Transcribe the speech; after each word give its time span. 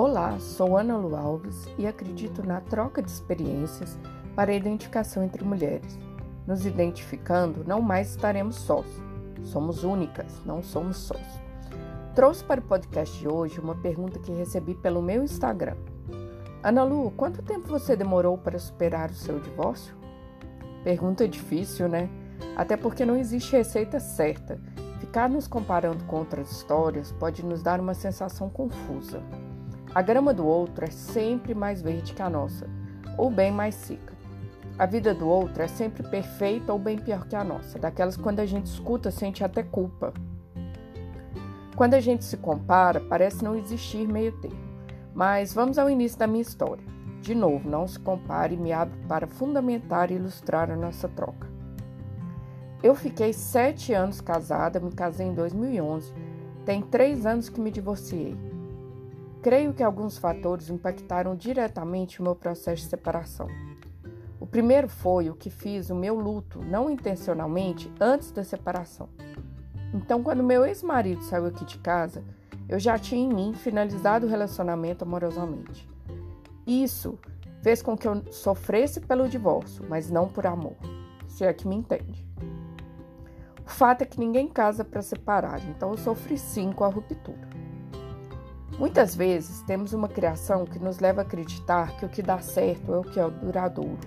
Olá, 0.00 0.38
sou 0.38 0.76
Ana 0.76 0.96
Lu 0.96 1.16
Alves 1.16 1.66
e 1.76 1.84
acredito 1.84 2.46
na 2.46 2.60
troca 2.60 3.02
de 3.02 3.10
experiências 3.10 3.98
para 4.36 4.52
a 4.52 4.54
identificação 4.54 5.24
entre 5.24 5.42
mulheres. 5.42 5.98
Nos 6.46 6.64
identificando, 6.64 7.64
não 7.66 7.82
mais 7.82 8.10
estaremos 8.10 8.54
sós. 8.54 8.86
Somos 9.42 9.82
únicas, 9.82 10.40
não 10.44 10.62
somos 10.62 10.98
sós. 10.98 11.42
Trouxe 12.14 12.44
para 12.44 12.60
o 12.60 12.62
podcast 12.62 13.18
de 13.18 13.26
hoje 13.26 13.58
uma 13.58 13.74
pergunta 13.74 14.20
que 14.20 14.30
recebi 14.30 14.72
pelo 14.76 15.02
meu 15.02 15.24
Instagram. 15.24 15.76
Ana 16.62 16.84
Lu, 16.84 17.10
quanto 17.16 17.42
tempo 17.42 17.66
você 17.66 17.96
demorou 17.96 18.38
para 18.38 18.56
superar 18.56 19.10
o 19.10 19.14
seu 19.14 19.40
divórcio? 19.40 19.96
Pergunta 20.84 21.26
difícil, 21.26 21.88
né? 21.88 22.08
Até 22.56 22.76
porque 22.76 23.04
não 23.04 23.16
existe 23.16 23.50
receita 23.50 23.98
certa. 23.98 24.60
Ficar 25.00 25.28
nos 25.28 25.48
comparando 25.48 26.04
com 26.04 26.18
outras 26.18 26.52
histórias 26.52 27.10
pode 27.10 27.44
nos 27.44 27.64
dar 27.64 27.80
uma 27.80 27.94
sensação 27.94 28.48
confusa. 28.48 29.20
A 29.94 30.02
grama 30.02 30.34
do 30.34 30.46
outro 30.46 30.84
é 30.84 30.90
sempre 30.90 31.54
mais 31.54 31.80
verde 31.80 32.12
que 32.12 32.22
a 32.22 32.28
nossa, 32.28 32.68
ou 33.16 33.30
bem 33.30 33.50
mais 33.50 33.74
seca. 33.74 34.12
A 34.78 34.86
vida 34.86 35.14
do 35.14 35.26
outro 35.26 35.62
é 35.62 35.66
sempre 35.66 36.02
perfeita 36.02 36.72
ou 36.72 36.78
bem 36.78 36.98
pior 36.98 37.26
que 37.26 37.34
a 37.34 37.42
nossa, 37.42 37.78
daquelas 37.78 38.16
que 38.16 38.22
quando 38.22 38.40
a 38.40 38.46
gente 38.46 38.66
escuta 38.66 39.10
sente 39.10 39.42
até 39.42 39.62
culpa. 39.62 40.12
Quando 41.74 41.94
a 41.94 42.00
gente 42.00 42.24
se 42.24 42.36
compara, 42.36 43.00
parece 43.00 43.42
não 43.42 43.56
existir 43.56 44.06
meio 44.06 44.32
termo. 44.40 44.68
Mas 45.14 45.52
vamos 45.52 45.78
ao 45.78 45.88
início 45.88 46.18
da 46.18 46.26
minha 46.26 46.42
história. 46.42 46.84
De 47.20 47.34
novo, 47.34 47.68
não 47.68 47.88
se 47.88 47.98
compare 47.98 48.54
e 48.54 48.58
me 48.58 48.72
abro 48.72 48.96
para 49.08 49.26
fundamentar 49.26 50.10
e 50.10 50.14
ilustrar 50.14 50.70
a 50.70 50.76
nossa 50.76 51.08
troca. 51.08 51.48
Eu 52.82 52.94
fiquei 52.94 53.32
sete 53.32 53.92
anos 53.92 54.20
casada, 54.20 54.78
me 54.78 54.92
casei 54.92 55.26
em 55.26 55.34
2011. 55.34 56.12
Tem 56.64 56.82
três 56.82 57.26
anos 57.26 57.48
que 57.48 57.60
me 57.60 57.70
divorciei. 57.70 58.36
Creio 59.42 59.72
que 59.72 59.82
alguns 59.82 60.18
fatores 60.18 60.68
impactaram 60.68 61.36
diretamente 61.36 62.20
o 62.20 62.24
meu 62.24 62.34
processo 62.34 62.82
de 62.82 62.88
separação. 62.88 63.48
O 64.40 64.46
primeiro 64.46 64.88
foi 64.88 65.30
o 65.30 65.34
que 65.34 65.48
fiz 65.48 65.90
o 65.90 65.94
meu 65.94 66.18
luto, 66.18 66.60
não 66.64 66.90
intencionalmente, 66.90 67.92
antes 68.00 68.32
da 68.32 68.42
separação. 68.42 69.08
Então, 69.94 70.22
quando 70.22 70.42
meu 70.42 70.64
ex-marido 70.66 71.22
saiu 71.22 71.46
aqui 71.46 71.64
de 71.64 71.78
casa, 71.78 72.24
eu 72.68 72.80
já 72.80 72.98
tinha 72.98 73.24
em 73.24 73.32
mim 73.32 73.54
finalizado 73.54 74.26
o 74.26 74.28
relacionamento 74.28 75.04
amorosamente. 75.04 75.88
Isso 76.66 77.18
fez 77.62 77.80
com 77.80 77.96
que 77.96 78.06
eu 78.06 78.22
sofresse 78.32 79.00
pelo 79.00 79.28
divórcio, 79.28 79.84
mas 79.88 80.10
não 80.10 80.28
por 80.28 80.46
amor, 80.46 80.76
se 81.28 81.44
é 81.44 81.52
que 81.52 81.66
me 81.66 81.76
entende. 81.76 82.26
O 83.64 83.70
fato 83.70 84.02
é 84.02 84.04
que 84.04 84.18
ninguém 84.18 84.48
casa 84.48 84.84
para 84.84 85.00
separar, 85.00 85.60
então 85.68 85.90
eu 85.90 85.96
sofri 85.96 86.36
sim 86.36 86.72
com 86.72 86.84
a 86.84 86.88
ruptura. 86.88 87.57
Muitas 88.78 89.12
vezes 89.12 89.60
temos 89.62 89.92
uma 89.92 90.08
criação 90.08 90.64
que 90.64 90.78
nos 90.78 91.00
leva 91.00 91.20
a 91.20 91.24
acreditar 91.24 91.96
que 91.96 92.06
o 92.06 92.08
que 92.08 92.22
dá 92.22 92.38
certo 92.38 92.94
é 92.94 92.96
o 92.96 93.02
que 93.02 93.18
é 93.18 93.28
duradouro. 93.28 93.98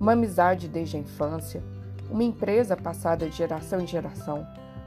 Uma 0.00 0.12
amizade 0.12 0.66
desde 0.66 0.96
a 0.96 1.00
infância, 1.00 1.62
uma 2.10 2.24
empresa 2.24 2.76
passada 2.76 3.28
de 3.28 3.36
geração 3.36 3.80
em 3.80 3.86
geração, 3.86 4.44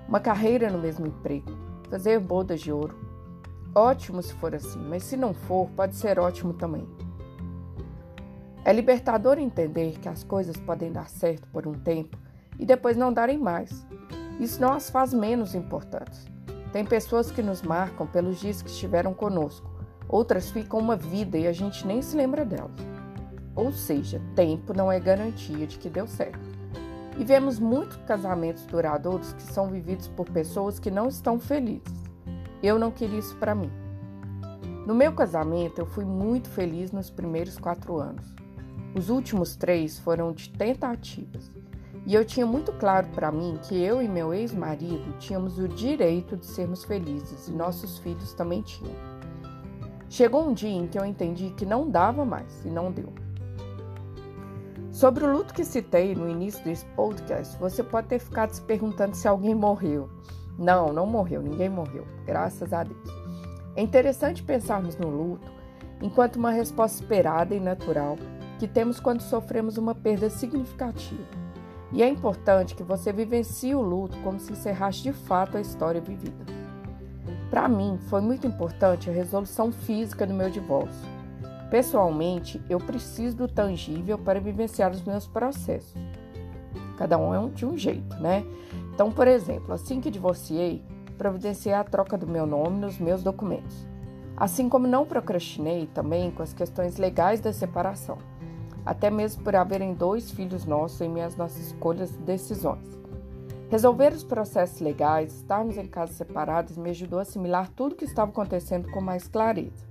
uma 0.09 0.20
carreira 0.20 0.70
no 0.70 0.78
mesmo 0.78 1.08
emprego, 1.08 1.50
fazer 1.89 2.20
bodas 2.20 2.59
de 2.59 2.70
ouro. 2.70 3.00
Ótimo 3.73 4.22
se 4.22 4.33
for 4.33 4.53
assim, 4.53 4.80
mas 4.80 5.03
se 5.03 5.16
não 5.16 5.33
for, 5.33 5.70
pode 5.70 5.95
ser 5.95 6.20
ótimo 6.20 6.52
também. 6.52 6.86
É 8.66 8.73
libertador 8.73 9.39
entender 9.39 10.00
que 10.00 10.09
as 10.09 10.22
coisas 10.22 10.58
podem 10.58 10.92
dar 10.92 11.09
certo 11.09 11.48
por 11.48 11.66
um 11.66 11.76
tempo 11.76 12.17
e 12.59 12.66
depois 12.66 12.98
não 12.98 13.14
darem 13.14 13.38
mais. 13.38 13.88
Isso 14.38 14.59
não 14.59 14.73
as 14.73 14.89
faz 14.89 15.14
menos 15.14 15.55
importantes. 15.55 16.26
Tem 16.72 16.86
pessoas 16.86 17.31
que 17.31 17.41
nos 17.41 17.61
marcam 17.61 18.08
pelos 18.08 18.39
dias 18.39 18.61
que 18.61 18.69
estiveram 18.69 19.14
conosco, 19.14 19.69
outras 20.08 20.50
ficam 20.50 20.80
uma 20.80 20.95
vida 20.95 21.38
e 21.38 21.45
a 21.47 21.52
gente 21.52 21.86
nem 21.86 22.02
se 22.02 22.15
lembra 22.15 22.45
delas. 22.45 22.71
Ou 23.55 23.71
seja, 23.71 24.21
tempo 24.36 24.73
não 24.73 24.92
é 24.92 24.99
garantia 24.99 25.67
de 25.67 25.77
que 25.77 25.89
deu 25.89 26.08
certo. 26.08 26.39
E 27.17 27.26
vemos 27.26 27.60
muitos 27.60 27.98
casamentos 28.08 28.65
duradouros 28.65 29.33
que 29.33 29.43
são 29.43 29.67
vividos 29.67 30.08
por 30.08 30.30
pessoas 30.30 30.80
que 30.80 30.89
não 30.89 31.10
estão 31.10 31.39
felizes. 31.39 32.02
Eu 32.64 32.80
não 32.80 32.89
queria 32.89 33.20
isso 33.20 33.36
para 33.36 33.54
mim. 33.54 33.71
No 34.87 34.95
meu 34.95 35.11
casamento, 35.11 35.80
eu 35.80 35.86
fui 35.86 36.05
muito 36.05 36.49
feliz 36.49 36.92
nos 36.92 37.10
primeiros 37.10 37.58
quatro 37.58 37.99
anos. 37.99 38.33
Os 38.95 39.10
últimos 39.10 39.55
três 39.55 39.99
foram 39.99 40.31
de 40.31 40.49
tentativas. 40.49 41.52
E 42.06 42.16
eu 42.16 42.26
tinha 42.26 42.45
muito 42.45 42.72
claro 42.73 43.08
para 43.14 43.32
mim 43.32 43.60
que 43.62 43.80
eu 43.80 44.02
e 44.02 44.08
meu 44.08 44.34
ex-marido 44.34 45.14
tínhamos 45.20 45.60
o 45.60 45.67
direito 45.67 46.36
de 46.36 46.45
sermos 46.45 46.84
felizes 46.84 47.48
e 47.48 47.52
nossos 47.52 48.00
filhos 48.00 48.34
também 48.34 48.62
tinham. 48.64 48.95
Chegou 50.10 50.48
um 50.48 50.54
dia 50.54 50.70
em 50.70 50.88
que 50.88 50.98
eu 50.98 51.06
entendi 51.06 51.52
que 51.52 51.66
não 51.66 51.90
dava 51.90 52.26
mais 52.26 52.66
e 52.66 52.70
não 52.70 52.92
deu. 52.92 53.14
Sobre 54.92 55.23
o 55.23 55.32
luto 55.32 55.54
que 55.54 55.64
citei 55.64 56.14
no 56.16 56.30
início 56.30 56.64
desse 56.66 56.86
podcast, 56.98 57.58
você 57.58 57.82
pode 57.82 58.08
ter 58.08 58.20
ficado 58.20 58.52
se 58.52 58.61
perguntando 58.61 59.16
se 59.16 59.28
alguém 59.28 59.56
morreu. 59.56 60.10
Não, 60.58 60.92
não 60.92 61.06
morreu, 61.06 61.42
ninguém 61.42 61.70
morreu, 61.70 62.06
graças 62.26 62.73
a 62.73 62.84
Deus. 62.84 63.10
É 63.76 63.82
interessante 63.82 64.44
pensarmos 64.44 64.98
no 64.98 65.10
luto 65.10 65.50
enquanto 66.02 66.36
uma 66.36 66.52
resposta 66.52 67.02
esperada 67.02 67.56
e 67.56 67.60
natural 67.60 68.17
que 68.60 68.67
temos 68.67 69.00
quando 69.00 69.22
sofremos 69.22 69.78
uma 69.78 69.95
perda 69.95 70.30
significativa. 70.30 71.41
E 71.94 72.02
é 72.02 72.08
importante 72.08 72.74
que 72.74 72.84
você 72.84 73.12
vivencie 73.12 73.76
o 73.76 73.82
luto 73.82 74.18
como 74.20 74.40
se 74.40 74.54
encerrasse 74.54 75.04
de 75.04 75.12
fato 75.12 75.58
a 75.58 75.62
história 75.62 76.00
vivida. 76.00 76.46
Para 77.50 77.68
mim, 77.68 78.00
foi 78.10 78.22
muito 78.22 78.48
importante 78.48 79.10
a 79.10 79.14
resolução 79.14 79.74
física 79.74 80.26
do 80.26 80.34
meu 80.34 80.50
divórcio. 80.50 81.10
Pessoalmente, 81.70 82.62
eu 82.70 82.80
preciso 82.80 83.36
do 83.36 83.48
tangível 83.48 84.18
para 84.18 84.40
vivenciar 84.40 84.92
os 84.92 85.04
meus 85.04 85.28
processos. 85.28 85.94
Cada 86.98 87.18
um 87.18 87.34
é 87.34 87.50
de 87.50 87.66
um 87.66 87.78
jeito, 87.78 88.16
né? 88.18 88.46
Então, 88.94 89.12
por 89.12 89.28
exemplo, 89.28 89.73
assim 89.73 90.00
que 90.00 90.12
divorciei, 90.12 90.82
providenciei 91.18 91.73
a 91.73 91.84
troca 91.84 92.18
do 92.18 92.28
meu 92.28 92.46
nome 92.46 92.80
nos 92.80 92.98
meus 93.00 93.22
documentos. 93.22 93.86
Assim 94.38 94.70
como 94.70 94.88
não 94.88 95.06
procrastinei 95.06 95.88
também 95.88 96.32
com 96.32 96.42
as 96.42 96.54
questões 96.54 96.98
legais 96.98 97.42
da 97.42 97.52
separação 97.52 98.18
até 98.86 99.09
mesmo 99.09 99.43
por 99.43 99.55
haverem 99.55 99.93
dois 99.93 100.31
filhos 100.31 100.65
nossos 100.65 101.02
em 101.02 101.09
minhas 101.09 101.36
nossas 101.36 101.67
escolhas 101.67 102.14
e 102.15 102.19
decisões. 102.19 102.99
Resolver 103.69 104.11
os 104.11 104.23
processos 104.23 104.81
legais, 104.81 105.33
estarmos 105.33 105.77
em 105.77 105.87
casas 105.87 106.17
separadas, 106.17 106.77
me 106.77 106.89
ajudou 106.89 107.19
a 107.19 107.21
assimilar 107.21 107.69
tudo 107.69 107.93
o 107.93 107.95
que 107.95 108.05
estava 108.05 108.30
acontecendo 108.30 108.92
com 108.92 108.99
mais 108.99 109.27
clareza. 109.27 109.89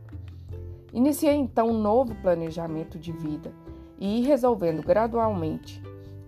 Iniciei 0.92 1.36
então 1.36 1.68
um 1.68 1.80
novo 1.80 2.14
planejamento 2.16 2.98
de 2.98 3.12
vida 3.12 3.52
e 3.98 4.20
ir 4.20 4.26
resolvendo 4.26 4.82
gradualmente 4.82 5.82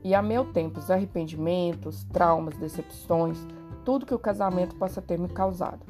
e 0.05 0.15
a 0.15 0.23
meu 0.23 0.53
tempo 0.53 0.79
os 0.79 0.91
arrependimentos, 0.91 2.05
traumas, 2.05 2.57
decepções, 2.57 3.39
tudo 3.85 4.07
que 4.07 4.15
o 4.15 4.19
casamento 4.19 4.75
possa 4.77 5.03
ter 5.03 5.19
me 5.19 5.29
causado. 5.29 5.85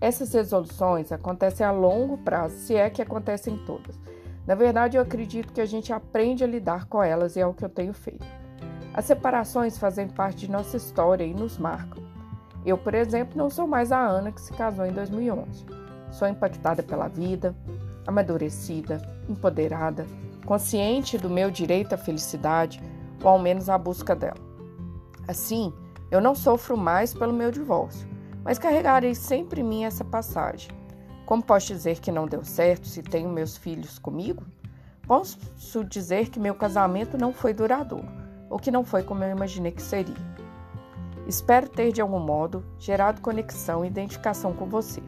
Essas 0.00 0.32
resoluções 0.32 1.10
acontecem 1.10 1.66
a 1.66 1.70
longo 1.70 2.18
prazo, 2.18 2.56
se 2.56 2.74
é 2.74 2.88
que 2.88 3.02
acontecem 3.02 3.56
todas 3.64 3.98
na 4.46 4.54
verdade, 4.54 4.96
eu 4.96 5.02
acredito 5.02 5.52
que 5.52 5.60
a 5.60 5.66
gente 5.66 5.92
aprende 5.92 6.44
a 6.44 6.46
lidar 6.46 6.86
com 6.86 7.02
elas 7.02 7.34
e 7.34 7.40
é 7.40 7.46
o 7.46 7.52
que 7.52 7.64
eu 7.64 7.68
tenho 7.68 7.92
feito. 7.92 8.24
As 8.94 9.04
separações 9.04 9.76
fazem 9.76 10.06
parte 10.08 10.46
de 10.46 10.50
nossa 10.50 10.76
história 10.76 11.24
e 11.24 11.34
nos 11.34 11.58
marcam. 11.58 12.02
Eu, 12.64 12.78
por 12.78 12.94
exemplo, 12.94 13.36
não 13.36 13.50
sou 13.50 13.66
mais 13.66 13.90
a 13.90 13.98
Ana 13.98 14.30
que 14.30 14.40
se 14.40 14.52
casou 14.52 14.86
em 14.86 14.92
2011. 14.92 15.66
Sou 16.12 16.28
impactada 16.28 16.82
pela 16.82 17.08
vida, 17.08 17.54
amadurecida, 18.06 19.02
empoderada, 19.28 20.06
consciente 20.44 21.18
do 21.18 21.28
meu 21.28 21.50
direito 21.50 21.94
à 21.94 21.98
felicidade, 21.98 22.80
ou 23.22 23.30
ao 23.30 23.38
menos 23.40 23.68
à 23.68 23.76
busca 23.76 24.14
dela. 24.14 24.38
Assim, 25.26 25.72
eu 26.08 26.20
não 26.20 26.36
sofro 26.36 26.76
mais 26.76 27.12
pelo 27.12 27.32
meu 27.32 27.50
divórcio, 27.50 28.08
mas 28.44 28.58
carregarei 28.58 29.14
sempre 29.14 29.60
em 29.60 29.64
mim 29.64 29.84
essa 29.84 30.04
passagem 30.04 30.70
como 31.26 31.42
posso 31.42 31.66
dizer 31.66 31.98
que 31.98 32.12
não 32.12 32.26
deu 32.26 32.44
certo 32.44 32.86
se 32.86 33.02
tenho 33.02 33.28
meus 33.28 33.56
filhos 33.56 33.98
comigo? 33.98 34.44
Posso 35.06 35.84
dizer 35.84 36.30
que 36.30 36.38
meu 36.38 36.54
casamento 36.54 37.18
não 37.18 37.32
foi 37.32 37.52
duradouro, 37.52 38.08
ou 38.48 38.60
que 38.60 38.70
não 38.70 38.84
foi 38.84 39.02
como 39.02 39.24
eu 39.24 39.30
imaginei 39.30 39.72
que 39.72 39.82
seria. 39.82 40.14
Espero 41.26 41.68
ter, 41.68 41.90
de 41.90 42.00
algum 42.00 42.20
modo, 42.20 42.64
gerado 42.78 43.20
conexão 43.20 43.84
e 43.84 43.88
identificação 43.88 44.52
com 44.52 44.66
você. 44.66 45.02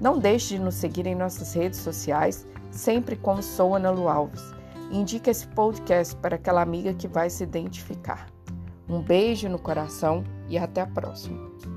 Não 0.00 0.18
deixe 0.18 0.56
de 0.56 0.58
nos 0.58 0.74
seguir 0.74 1.06
em 1.06 1.14
nossas 1.14 1.52
redes 1.52 1.80
sociais, 1.80 2.46
sempre 2.70 3.14
como 3.14 3.42
sou 3.42 3.74
Ana 3.74 3.90
Lu 3.90 4.08
Alves. 4.08 4.42
Indique 4.90 5.28
esse 5.28 5.46
podcast 5.48 6.16
para 6.16 6.36
aquela 6.36 6.62
amiga 6.62 6.94
que 6.94 7.06
vai 7.06 7.28
se 7.28 7.42
identificar. 7.42 8.26
Um 8.88 9.02
beijo 9.02 9.48
no 9.50 9.58
coração 9.58 10.24
e 10.48 10.56
até 10.56 10.80
a 10.80 10.86
próxima. 10.86 11.75